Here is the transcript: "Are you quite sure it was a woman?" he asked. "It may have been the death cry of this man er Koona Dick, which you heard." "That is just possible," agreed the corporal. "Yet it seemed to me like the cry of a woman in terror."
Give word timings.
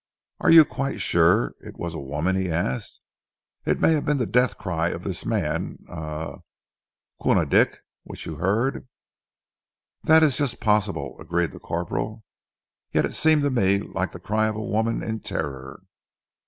"Are 0.39 0.49
you 0.49 0.65
quite 0.65 0.99
sure 0.99 1.53
it 1.59 1.77
was 1.77 1.93
a 1.93 1.99
woman?" 1.99 2.35
he 2.35 2.49
asked. 2.49 3.01
"It 3.65 3.79
may 3.79 3.93
have 3.93 4.03
been 4.03 4.17
the 4.17 4.25
death 4.25 4.57
cry 4.57 4.87
of 4.89 5.03
this 5.03 5.27
man 5.27 5.77
er 5.87 6.37
Koona 7.21 7.45
Dick, 7.47 7.81
which 8.03 8.25
you 8.25 8.37
heard." 8.37 8.87
"That 10.05 10.23
is 10.23 10.37
just 10.37 10.59
possible," 10.59 11.19
agreed 11.21 11.51
the 11.51 11.59
corporal. 11.59 12.23
"Yet 12.91 13.05
it 13.05 13.13
seemed 13.13 13.43
to 13.43 13.51
me 13.51 13.77
like 13.77 14.09
the 14.09 14.19
cry 14.19 14.47
of 14.47 14.55
a 14.55 14.63
woman 14.63 15.03
in 15.03 15.19
terror." 15.19 15.83